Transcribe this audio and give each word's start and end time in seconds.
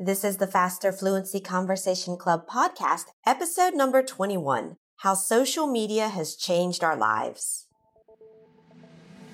This 0.00 0.22
is 0.22 0.36
the 0.36 0.46
Faster 0.46 0.92
Fluency 0.92 1.40
Conversation 1.40 2.16
Club 2.16 2.46
podcast, 2.46 3.06
episode 3.26 3.74
number 3.74 4.00
21 4.00 4.76
How 4.98 5.14
Social 5.14 5.66
Media 5.66 6.06
Has 6.06 6.36
Changed 6.36 6.84
Our 6.84 6.96
Lives. 6.96 7.67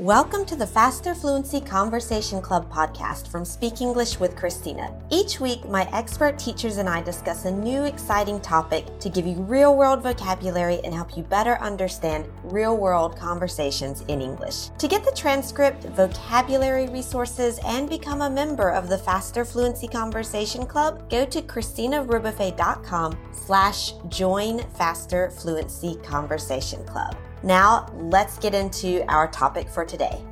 Welcome 0.01 0.45
to 0.47 0.57
the 0.57 0.67
Faster 0.67 1.15
Fluency 1.15 1.61
Conversation 1.61 2.43
Club 2.43 2.69
podcast 2.69 3.29
from 3.29 3.45
Speak 3.45 3.81
English 3.81 4.19
with 4.19 4.35
Christina. 4.35 4.93
Each 5.09 5.39
week, 5.39 5.69
my 5.69 5.89
expert 5.93 6.37
teachers 6.37 6.79
and 6.79 6.89
I 6.89 7.01
discuss 7.01 7.45
a 7.45 7.51
new 7.53 7.85
exciting 7.85 8.41
topic 8.41 8.99
to 8.99 9.09
give 9.09 9.25
you 9.25 9.37
real 9.37 9.77
world 9.77 10.03
vocabulary 10.03 10.81
and 10.83 10.93
help 10.93 11.17
you 11.17 11.23
better 11.23 11.59
understand 11.61 12.27
real 12.43 12.77
world 12.77 13.17
conversations 13.17 14.01
in 14.09 14.21
English. 14.21 14.71
To 14.79 14.89
get 14.89 15.05
the 15.05 15.13
transcript, 15.15 15.85
vocabulary 15.85 16.89
resources, 16.89 17.61
and 17.65 17.89
become 17.89 18.23
a 18.23 18.29
member 18.29 18.71
of 18.71 18.89
the 18.89 18.99
Faster 18.99 19.45
Fluency 19.45 19.87
Conversation 19.87 20.67
Club, 20.67 21.09
go 21.09 21.25
to 21.25 21.41
christinarebuffet.com 21.41 23.17
slash 23.31 23.93
join 24.09 24.59
Faster 24.71 25.31
Fluency 25.31 25.95
Conversation 26.03 26.85
Club. 26.85 27.17
Now, 27.45 27.87
let's 27.93 28.39
get 28.39 28.55
into 28.55 29.05
our 29.07 29.29
topic 29.29 29.69
for 29.69 29.85
today. 29.85 30.25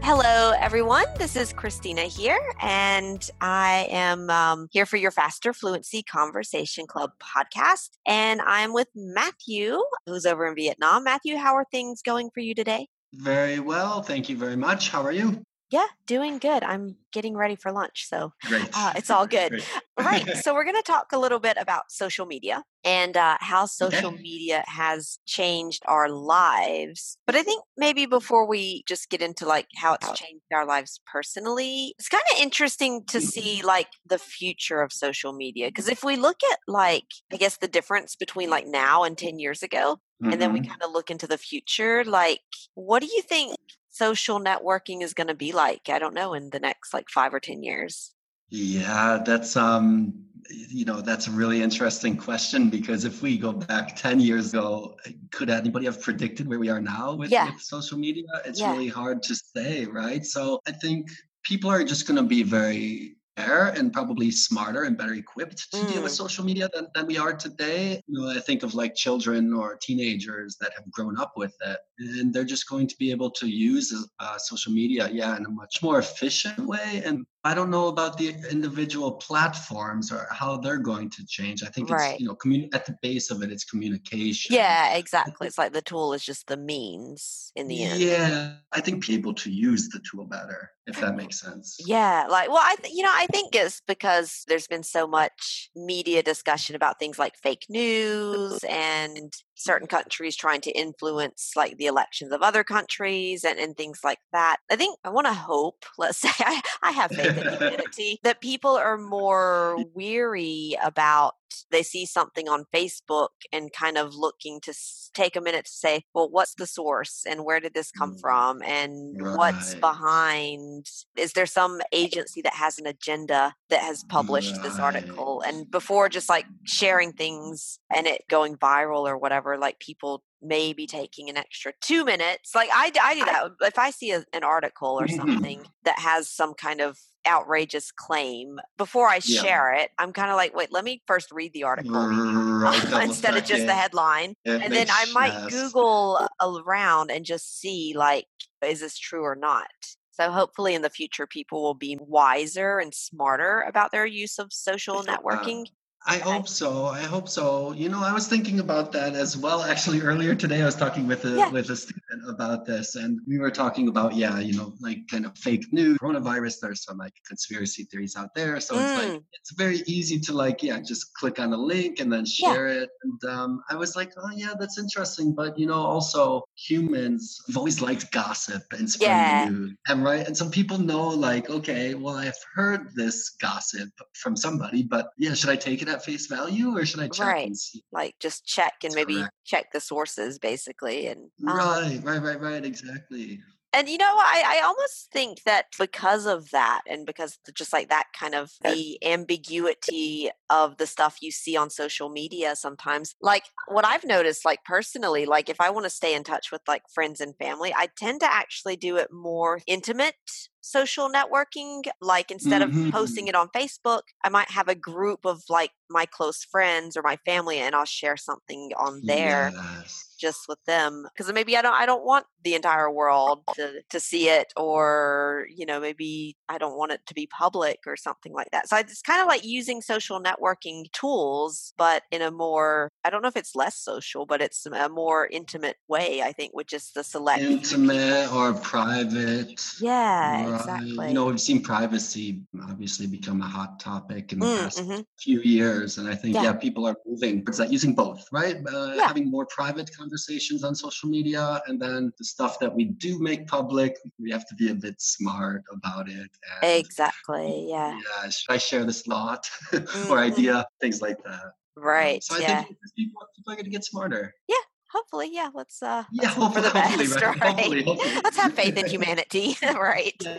Hello, 0.00 0.52
everyone. 0.60 1.06
This 1.18 1.34
is 1.34 1.52
Christina 1.52 2.02
here, 2.02 2.38
and 2.62 3.28
I 3.40 3.88
am 3.90 4.30
um, 4.30 4.68
here 4.70 4.86
for 4.86 4.96
your 4.96 5.10
Faster 5.10 5.52
Fluency 5.52 6.04
Conversation 6.04 6.86
Club 6.86 7.10
podcast. 7.20 7.90
And 8.06 8.40
I'm 8.42 8.72
with 8.72 8.88
Matthew, 8.94 9.82
who's 10.06 10.24
over 10.24 10.46
in 10.46 10.54
Vietnam. 10.54 11.02
Matthew, 11.02 11.36
how 11.36 11.54
are 11.54 11.66
things 11.72 12.00
going 12.00 12.30
for 12.32 12.38
you 12.38 12.54
today? 12.54 12.86
Very 13.12 13.58
well. 13.58 14.02
Thank 14.02 14.28
you 14.28 14.36
very 14.36 14.56
much. 14.56 14.90
How 14.90 15.02
are 15.02 15.12
you? 15.12 15.42
Yeah, 15.70 15.86
doing 16.06 16.38
good. 16.38 16.62
I'm 16.62 16.96
getting 17.12 17.36
ready 17.36 17.54
for 17.54 17.72
lunch, 17.72 18.06
so 18.08 18.32
uh, 18.50 18.92
it's 18.96 19.10
all 19.10 19.26
good. 19.38 19.62
right. 19.98 20.26
So 20.38 20.54
we're 20.54 20.64
going 20.64 20.76
to 20.76 20.82
talk 20.82 21.12
a 21.12 21.18
little 21.18 21.40
bit 21.40 21.56
about 21.58 21.90
social 21.90 22.24
media 22.24 22.62
and 22.84 23.16
uh, 23.16 23.36
how 23.40 23.66
social 23.66 24.10
okay. 24.10 24.22
media 24.22 24.64
has 24.66 25.18
changed 25.26 25.82
our 25.86 26.08
lives. 26.08 27.18
But 27.26 27.34
I 27.34 27.42
think 27.42 27.64
maybe 27.76 28.06
before 28.06 28.46
we 28.46 28.82
just 28.88 29.10
get 29.10 29.20
into 29.20 29.46
like 29.46 29.66
how 29.76 29.94
it's 29.94 30.10
changed 30.12 30.44
our 30.54 30.66
lives 30.66 31.00
personally, 31.10 31.94
it's 31.98 32.08
kind 32.08 32.22
of 32.32 32.40
interesting 32.40 33.04
to 33.08 33.20
see 33.20 33.62
like 33.62 33.88
the 34.06 34.18
future 34.18 34.80
of 34.80 34.92
social 34.92 35.32
media. 35.32 35.68
Because 35.68 35.88
if 35.88 36.02
we 36.02 36.16
look 36.16 36.38
at 36.50 36.58
like, 36.66 37.06
I 37.32 37.36
guess 37.36 37.58
the 37.58 37.68
difference 37.68 38.16
between 38.16 38.48
like 38.48 38.66
now 38.66 39.02
and 39.02 39.18
10 39.18 39.38
years 39.38 39.62
ago, 39.62 39.98
Mm-hmm. 40.20 40.32
and 40.32 40.42
then 40.42 40.52
we 40.52 40.58
mm-hmm. 40.58 40.70
kind 40.70 40.82
of 40.82 40.90
look 40.90 41.12
into 41.12 41.28
the 41.28 41.38
future 41.38 42.02
like 42.02 42.40
what 42.74 43.02
do 43.02 43.06
you 43.06 43.22
think 43.22 43.54
social 43.98 44.40
networking 44.40 45.02
is 45.02 45.12
going 45.12 45.26
to 45.26 45.34
be 45.34 45.52
like 45.52 45.88
i 45.88 45.98
don't 45.98 46.14
know 46.14 46.32
in 46.32 46.50
the 46.50 46.60
next 46.60 46.94
like 46.94 47.08
5 47.10 47.34
or 47.34 47.40
10 47.40 47.62
years 47.62 48.12
yeah 48.48 49.20
that's 49.26 49.56
um 49.56 50.14
you 50.48 50.84
know 50.84 51.00
that's 51.00 51.26
a 51.26 51.30
really 51.30 51.60
interesting 51.62 52.16
question 52.16 52.70
because 52.70 53.04
if 53.04 53.20
we 53.20 53.36
go 53.36 53.52
back 53.52 53.96
10 53.96 54.20
years 54.20 54.54
ago 54.54 54.96
could 55.30 55.50
anybody 55.50 55.84
have 55.86 56.00
predicted 56.00 56.48
where 56.48 56.58
we 56.58 56.70
are 56.70 56.80
now 56.80 57.14
with, 57.14 57.30
yeah. 57.30 57.50
with 57.50 57.60
social 57.60 57.98
media 57.98 58.24
it's 58.46 58.60
yeah. 58.60 58.72
really 58.72 58.88
hard 58.88 59.22
to 59.24 59.34
say 59.34 59.84
right 59.86 60.24
so 60.24 60.60
i 60.66 60.72
think 60.72 61.10
people 61.42 61.70
are 61.70 61.84
just 61.84 62.06
going 62.06 62.16
to 62.16 62.22
be 62.22 62.42
very 62.42 63.17
and 63.38 63.92
probably 63.92 64.30
smarter 64.30 64.84
and 64.84 64.96
better 64.96 65.14
equipped 65.14 65.70
to 65.72 65.78
mm. 65.78 65.92
deal 65.92 66.02
with 66.02 66.12
mm. 66.12 66.16
social 66.16 66.44
media 66.44 66.68
than, 66.74 66.88
than 66.94 67.06
we 67.06 67.18
are 67.18 67.32
today. 67.32 68.00
You 68.06 68.20
know, 68.20 68.30
I 68.30 68.40
think 68.40 68.62
of 68.62 68.74
like 68.74 68.94
children 68.94 69.52
or 69.52 69.76
teenagers 69.76 70.56
that 70.60 70.72
have 70.76 70.90
grown 70.90 71.18
up 71.18 71.32
with 71.36 71.54
it, 71.64 71.78
and 71.98 72.32
they're 72.32 72.44
just 72.44 72.68
going 72.68 72.86
to 72.88 72.96
be 72.98 73.10
able 73.10 73.30
to 73.32 73.46
use 73.46 73.94
uh, 74.20 74.38
social 74.38 74.72
media, 74.72 75.08
yeah, 75.12 75.36
in 75.36 75.46
a 75.46 75.50
much 75.50 75.82
more 75.82 75.98
efficient 75.98 76.58
way 76.58 77.02
and 77.04 77.26
I 77.48 77.54
don't 77.54 77.70
know 77.70 77.88
about 77.88 78.18
the 78.18 78.34
individual 78.50 79.12
platforms 79.12 80.12
or 80.12 80.28
how 80.30 80.58
they're 80.58 80.76
going 80.76 81.08
to 81.08 81.24
change. 81.24 81.62
I 81.62 81.68
think 81.68 81.88
right. 81.88 82.10
it's, 82.10 82.20
you 82.20 82.28
know, 82.28 82.34
commun- 82.34 82.68
at 82.74 82.84
the 82.84 82.94
base 83.00 83.30
of 83.30 83.42
it, 83.42 83.50
it's 83.50 83.64
communication. 83.64 84.54
Yeah, 84.54 84.94
exactly. 84.96 85.46
It's 85.46 85.56
like 85.56 85.72
the 85.72 85.80
tool 85.80 86.12
is 86.12 86.22
just 86.22 86.46
the 86.46 86.58
means 86.58 87.50
in 87.56 87.66
the 87.68 87.84
end. 87.84 88.00
Yeah, 88.00 88.56
I 88.70 88.82
think 88.82 89.02
people 89.02 89.32
to 89.32 89.50
use 89.50 89.88
the 89.88 90.00
tool 90.00 90.26
better, 90.26 90.72
if 90.86 91.00
that 91.00 91.16
makes 91.16 91.40
sense. 91.40 91.78
Yeah, 91.86 92.26
like, 92.28 92.50
well, 92.50 92.60
I, 92.62 92.76
th- 92.82 92.94
you 92.94 93.02
know, 93.02 93.14
I 93.14 93.26
think 93.32 93.54
it's 93.54 93.80
because 93.86 94.44
there's 94.46 94.66
been 94.66 94.82
so 94.82 95.06
much 95.06 95.70
media 95.74 96.22
discussion 96.22 96.76
about 96.76 96.98
things 96.98 97.18
like 97.18 97.34
fake 97.42 97.64
news 97.70 98.58
and 98.68 99.32
certain 99.58 99.86
countries 99.88 100.36
trying 100.36 100.60
to 100.62 100.70
influence 100.70 101.52
like 101.56 101.76
the 101.76 101.86
elections 101.86 102.32
of 102.32 102.42
other 102.42 102.64
countries 102.64 103.44
and, 103.44 103.58
and 103.58 103.76
things 103.76 104.00
like 104.04 104.20
that. 104.32 104.58
I 104.70 104.76
think 104.76 104.98
I 105.04 105.10
want 105.10 105.26
to 105.26 105.34
hope, 105.34 105.84
let's 105.98 106.18
say, 106.18 106.30
I, 106.38 106.62
I 106.82 106.90
have 106.92 107.10
faith 107.10 107.36
in 107.36 107.52
humanity, 107.52 108.20
that 108.22 108.40
people 108.40 108.76
are 108.76 108.98
more 108.98 109.84
weary 109.94 110.76
about 110.82 111.34
they 111.70 111.82
see 111.82 112.06
something 112.06 112.48
on 112.48 112.64
Facebook 112.74 113.28
and 113.52 113.72
kind 113.72 113.98
of 113.98 114.14
looking 114.14 114.60
to 114.62 114.74
take 115.14 115.36
a 115.36 115.40
minute 115.40 115.66
to 115.66 115.70
say, 115.70 116.02
well, 116.14 116.28
what's 116.30 116.54
the 116.54 116.66
source 116.66 117.24
and 117.28 117.44
where 117.44 117.60
did 117.60 117.74
this 117.74 117.90
come 117.90 118.14
mm, 118.14 118.20
from 118.20 118.62
and 118.62 119.20
right. 119.20 119.36
what's 119.36 119.74
behind? 119.74 120.86
Is 121.16 121.32
there 121.32 121.46
some 121.46 121.80
agency 121.92 122.42
that 122.42 122.54
has 122.54 122.78
an 122.78 122.86
agenda 122.86 123.54
that 123.70 123.80
has 123.80 124.04
published 124.04 124.52
right. 124.54 124.62
this 124.62 124.78
article? 124.78 125.42
And 125.46 125.70
before 125.70 126.08
just 126.08 126.28
like 126.28 126.46
sharing 126.64 127.12
things 127.12 127.78
and 127.94 128.06
it 128.06 128.24
going 128.28 128.56
viral 128.56 129.08
or 129.08 129.16
whatever, 129.16 129.58
like 129.58 129.80
people 129.80 130.22
may 130.40 130.72
be 130.72 130.86
taking 130.86 131.28
an 131.28 131.36
extra 131.36 131.72
two 131.80 132.04
minutes. 132.04 132.54
Like 132.54 132.70
I, 132.72 132.92
I 133.02 133.14
do 133.14 133.24
that. 133.24 133.50
If 133.62 133.78
I 133.78 133.90
see 133.90 134.12
a, 134.12 134.24
an 134.32 134.44
article 134.44 135.00
or 135.00 135.08
something 135.08 135.66
that 135.84 135.98
has 135.98 136.30
some 136.30 136.54
kind 136.54 136.80
of 136.80 136.98
outrageous 137.28 137.92
claim 137.92 138.58
before 138.76 139.08
I 139.08 139.20
yeah. 139.24 139.42
share 139.42 139.74
it, 139.74 139.90
I'm 139.98 140.12
kind 140.12 140.30
of 140.30 140.36
like, 140.36 140.54
wait, 140.54 140.72
let 140.72 140.84
me 140.84 141.02
first 141.06 141.30
read 141.30 141.52
the 141.52 141.64
article 141.64 141.92
right, 141.92 143.02
instead 143.02 143.36
of 143.36 143.44
just 143.44 143.66
the 143.66 143.74
headline. 143.74 144.34
It 144.44 144.62
and 144.62 144.72
then 144.72 144.88
I 144.90 145.06
might 145.12 145.32
sense. 145.32 145.52
Google 145.52 146.28
around 146.42 147.10
and 147.10 147.24
just 147.24 147.60
see, 147.60 147.92
like, 147.94 148.26
is 148.64 148.80
this 148.80 148.98
true 148.98 149.22
or 149.22 149.36
not? 149.36 149.68
So 150.10 150.32
hopefully 150.32 150.74
in 150.74 150.82
the 150.82 150.90
future, 150.90 151.26
people 151.28 151.62
will 151.62 151.74
be 151.74 151.96
wiser 152.00 152.78
and 152.80 152.92
smarter 152.92 153.64
about 153.68 153.92
their 153.92 154.06
use 154.06 154.38
of 154.38 154.52
social 154.52 155.04
networking. 155.04 155.66
I 156.06 156.18
hope 156.18 156.48
so. 156.48 156.86
I 156.86 157.02
hope 157.02 157.28
so. 157.28 157.72
You 157.72 157.88
know, 157.88 158.02
I 158.02 158.12
was 158.12 158.28
thinking 158.28 158.60
about 158.60 158.92
that 158.92 159.14
as 159.14 159.36
well. 159.36 159.62
Actually, 159.62 160.00
earlier 160.00 160.34
today, 160.34 160.62
I 160.62 160.64
was 160.64 160.76
talking 160.76 161.06
with 161.06 161.24
a 161.24 161.30
yeah. 161.30 161.50
with 161.50 161.68
a 161.70 161.76
student 161.76 162.28
about 162.28 162.64
this, 162.64 162.94
and 162.94 163.20
we 163.26 163.38
were 163.38 163.50
talking 163.50 163.88
about 163.88 164.14
yeah, 164.14 164.38
you 164.38 164.56
know, 164.56 164.74
like 164.80 165.08
kind 165.10 165.26
of 165.26 165.36
fake 165.36 165.66
news, 165.72 165.98
coronavirus. 165.98 166.60
There's 166.60 166.84
some 166.84 166.98
like 166.98 167.12
conspiracy 167.26 167.84
theories 167.84 168.16
out 168.16 168.34
there, 168.34 168.60
so 168.60 168.76
mm. 168.76 168.80
it's 168.80 169.02
like 169.02 169.12
mm. 169.12 169.24
it's 169.32 169.52
very 169.52 169.82
easy 169.86 170.20
to 170.20 170.32
like 170.32 170.62
yeah, 170.62 170.80
just 170.80 171.12
click 171.14 171.40
on 171.40 171.52
a 171.52 171.56
link 171.56 171.98
and 171.98 172.12
then 172.12 172.24
share 172.24 172.68
yeah. 172.68 172.82
it. 172.82 172.90
And 173.02 173.30
um, 173.30 173.62
I 173.68 173.74
was 173.74 173.96
like, 173.96 174.12
oh 174.16 174.30
yeah, 174.34 174.54
that's 174.58 174.78
interesting, 174.78 175.34
but 175.34 175.58
you 175.58 175.66
know, 175.66 175.82
also 175.82 176.44
humans 176.54 177.42
have 177.48 177.56
always 177.56 177.82
liked 177.82 178.10
gossip 178.12 178.62
and 178.70 178.88
spreading 178.88 179.16
yeah. 179.16 179.48
news, 179.50 179.76
and 179.88 180.04
right, 180.04 180.26
and 180.26 180.36
some 180.36 180.50
people 180.50 180.78
know 180.78 181.08
like, 181.08 181.50
okay, 181.50 181.94
well, 181.94 182.14
I've 182.16 182.38
heard 182.54 182.94
this 182.94 183.30
gossip 183.40 183.90
from 184.14 184.36
somebody, 184.36 184.84
but 184.84 185.10
yeah, 185.18 185.34
should 185.34 185.50
I 185.50 185.56
take 185.56 185.82
it 185.82 185.88
at 185.98 186.04
face 186.04 186.26
value 186.26 186.76
or 186.76 186.86
should 186.86 187.00
I 187.00 187.08
check 187.08 187.26
right. 187.26 187.56
Like 187.92 188.14
just 188.20 188.44
check 188.44 188.74
and 188.84 188.94
maybe 188.94 189.14
correct. 189.14 189.34
check 189.44 189.72
the 189.72 189.80
sources 189.80 190.38
basically 190.38 191.06
and 191.06 191.30
um, 191.46 191.56
Right, 191.56 192.00
right, 192.02 192.22
right, 192.22 192.40
right, 192.40 192.64
exactly. 192.64 193.40
And 193.74 193.86
you 193.86 193.98
know, 193.98 194.06
I, 194.06 194.42
I 194.46 194.62
almost 194.64 195.10
think 195.12 195.42
that 195.44 195.66
because 195.78 196.24
of 196.24 196.50
that, 196.52 196.80
and 196.88 197.04
because 197.04 197.38
just 197.54 197.72
like 197.72 197.90
that 197.90 198.06
kind 198.18 198.34
of 198.34 198.50
the 198.62 198.98
ambiguity 199.04 200.30
of 200.48 200.78
the 200.78 200.86
stuff 200.86 201.18
you 201.20 201.30
see 201.30 201.54
on 201.54 201.68
social 201.68 202.08
media 202.08 202.56
sometimes, 202.56 203.14
like 203.20 203.44
what 203.66 203.84
I've 203.84 204.04
noticed, 204.04 204.46
like 204.46 204.64
personally, 204.64 205.26
like 205.26 205.50
if 205.50 205.60
I 205.60 205.68
want 205.68 205.84
to 205.84 205.90
stay 205.90 206.14
in 206.14 206.24
touch 206.24 206.50
with 206.50 206.62
like 206.66 206.82
friends 206.92 207.20
and 207.20 207.36
family, 207.36 207.74
I 207.76 207.88
tend 207.94 208.20
to 208.20 208.32
actually 208.32 208.76
do 208.76 208.96
it 208.96 209.12
more 209.12 209.60
intimate 209.66 210.14
social 210.60 211.10
networking. 211.10 211.84
Like 212.00 212.30
instead 212.30 212.62
mm-hmm. 212.62 212.86
of 212.86 212.92
posting 212.92 213.26
mm-hmm. 213.26 213.30
it 213.30 213.34
on 213.34 213.48
Facebook, 213.48 214.02
I 214.24 214.28
might 214.28 214.50
have 214.50 214.68
a 214.68 214.74
group 214.74 215.24
of 215.24 215.42
like 215.48 215.70
my 215.90 216.06
close 216.06 216.44
friends 216.44 216.96
or 216.96 217.02
my 217.02 217.16
family 217.24 217.58
and 217.58 217.74
I'll 217.74 217.84
share 217.84 218.16
something 218.16 218.72
on 218.76 219.02
there. 219.04 219.52
Yes 219.54 220.08
just 220.18 220.48
with 220.48 220.62
them 220.66 221.06
because 221.14 221.32
maybe 221.32 221.56
I 221.56 221.62
don't 221.62 221.74
I 221.74 221.86
don't 221.86 222.04
want 222.04 222.26
the 222.42 222.54
entire 222.54 222.90
world 222.90 223.40
to 223.54 223.80
to 223.88 224.00
see 224.00 224.28
it 224.28 224.52
or 224.56 225.46
you 225.54 225.64
know 225.64 225.80
maybe 225.80 226.36
I 226.48 226.58
don't 226.58 226.76
want 226.76 226.92
it 226.92 227.00
to 227.06 227.14
be 227.14 227.26
public 227.26 227.80
or 227.86 227.96
something 227.96 228.32
like 228.32 228.50
that. 228.50 228.68
So 228.68 228.76
it's 228.76 229.00
kind 229.00 229.22
of 229.22 229.28
like 229.28 229.44
using 229.44 229.80
social 229.80 230.20
networking 230.20 230.90
tools 230.92 231.72
but 231.78 232.02
in 232.10 232.20
a 232.20 232.30
more 232.30 232.90
I 233.04 233.10
don't 233.10 233.22
know 233.22 233.28
if 233.28 233.36
it's 233.36 233.54
less 233.54 233.76
social 233.76 234.26
but 234.26 234.42
it's 234.42 234.66
a 234.66 234.88
more 234.88 235.26
intimate 235.28 235.76
way 235.88 236.20
I 236.22 236.32
think 236.32 236.52
with 236.52 236.66
just 236.66 236.94
the 236.94 237.04
select 237.04 237.42
intimate 237.42 238.32
or 238.32 238.52
private. 238.54 239.64
Yeah, 239.80 240.47
exactly. 240.56 241.08
You 241.08 241.14
know, 241.14 241.26
we've 241.26 241.40
seen 241.40 241.62
privacy 241.62 242.42
obviously 242.68 243.06
become 243.06 243.40
a 243.40 243.46
hot 243.46 243.80
topic 243.80 244.32
in 244.32 244.38
the 244.38 244.46
mm, 244.46 244.58
past 244.58 244.78
mm-hmm. 244.78 245.00
few 245.18 245.40
years. 245.40 245.98
And 245.98 246.08
I 246.08 246.14
think, 246.14 246.34
yeah. 246.34 246.44
yeah. 246.44 246.52
people 246.52 246.86
are 246.86 246.96
moving 247.06 247.44
towards 247.44 247.58
that 247.58 247.72
using 247.72 247.94
both, 247.94 248.26
right? 248.32 248.56
Uh, 248.66 248.92
yeah. 248.94 249.06
Having 249.06 249.30
more 249.30 249.46
private 249.46 249.90
conversations 249.96 250.64
on 250.64 250.74
social 250.74 251.08
media. 251.08 251.60
And 251.66 251.80
then 251.80 252.12
the 252.18 252.24
stuff 252.24 252.58
that 252.60 252.74
we 252.74 252.86
do 252.86 253.18
make 253.18 253.46
public, 253.46 253.96
we 254.18 254.30
have 254.30 254.46
to 254.48 254.54
be 254.54 254.70
a 254.70 254.74
bit 254.74 255.00
smart 255.00 255.62
about 255.72 256.08
it. 256.08 256.30
Exactly. 256.62 257.66
Yeah. 257.68 257.98
Yeah. 257.98 258.30
Should 258.30 258.52
I 258.52 258.58
share 258.58 258.84
this 258.84 259.02
thought 259.02 259.48
mm-hmm. 259.72 260.12
or 260.12 260.18
idea? 260.18 260.66
Things 260.80 261.02
like 261.02 261.22
that. 261.24 261.52
Um, 261.78 261.84
right. 261.84 262.16
Um, 262.16 262.20
so 262.22 262.36
I 262.36 262.38
yeah. 262.40 262.62
think 262.62 262.76
people, 262.96 263.22
people 263.36 263.52
are 263.52 263.56
going 263.56 263.64
to 263.64 263.70
get 263.70 263.84
smarter. 263.84 264.34
Yeah, 264.48 264.56
hopefully, 264.92 265.30
yeah, 265.32 265.50
let's 265.54 265.82
uh 265.82 266.04
yeah, 266.12 266.22
let's 266.22 266.34
hope 266.34 266.54
for 266.54 266.60
the 266.60 266.70
best, 266.70 266.90
hopefully, 266.98 267.08
right? 267.08 267.40
right? 267.40 267.50
Hopefully, 267.50 267.82
hopefully. 267.84 268.20
let's 268.24 268.36
have 268.36 268.52
faith 268.52 268.76
in 268.76 268.86
humanity, 268.94 269.56
right? 269.62 270.14
Yeah. 270.20 270.38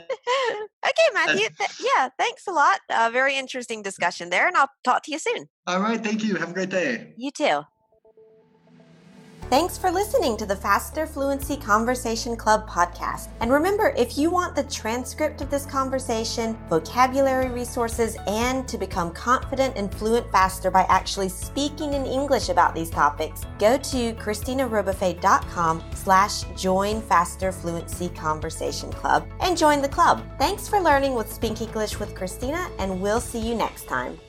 okay, 0.85 1.09
Matthew. 1.13 1.47
Th- 1.57 1.69
yeah, 1.95 2.09
thanks 2.17 2.47
a 2.47 2.51
lot. 2.51 2.79
Uh, 2.89 3.09
very 3.11 3.37
interesting 3.37 3.81
discussion 3.81 4.29
there, 4.29 4.47
and 4.47 4.55
I'll 4.57 4.69
talk 4.83 5.03
to 5.03 5.11
you 5.11 5.19
soon. 5.19 5.49
All 5.67 5.79
right, 5.79 6.01
thank 6.03 6.23
you. 6.23 6.35
Have 6.35 6.51
a 6.51 6.53
great 6.53 6.69
day. 6.69 7.13
You 7.17 7.31
too. 7.31 7.61
Thanks 9.49 9.79
for 9.79 9.89
listening 9.89 10.37
to 10.37 10.45
the 10.45 10.55
Faster 10.55 11.07
Fluency 11.07 11.57
Conversation 11.57 12.37
Club 12.37 12.69
podcast. 12.69 13.29
And 13.39 13.51
remember, 13.51 13.95
if 13.97 14.15
you 14.15 14.29
want 14.29 14.55
the 14.55 14.61
transcript 14.65 15.41
of 15.41 15.49
this 15.49 15.65
conversation, 15.65 16.55
vocabulary 16.69 17.49
resources, 17.49 18.15
and 18.27 18.67
to 18.67 18.77
become 18.77 19.11
confident 19.11 19.75
and 19.75 19.91
fluent 19.91 20.31
faster 20.31 20.69
by 20.69 20.85
actually 20.87 21.29
speaking 21.29 21.95
in 21.95 22.05
English 22.05 22.49
about 22.49 22.75
these 22.75 22.91
topics, 22.91 23.47
go 23.57 23.75
to 23.79 24.13
christinarebuffet.com 24.13 25.83
slash 25.95 26.43
join 26.55 27.01
Faster 27.01 27.51
Fluency 27.51 28.09
Conversation 28.09 28.91
Club 28.91 29.27
and 29.39 29.57
join 29.57 29.81
the 29.81 29.89
club. 29.89 30.21
Thanks 30.37 30.67
for 30.67 30.79
learning 30.79 31.15
with 31.15 31.33
Speak 31.33 31.59
English 31.59 31.99
with 31.99 32.13
Christina, 32.13 32.69
and 32.77 33.01
we'll 33.01 33.19
see 33.19 33.39
you 33.39 33.55
next 33.55 33.87
time. 33.87 34.19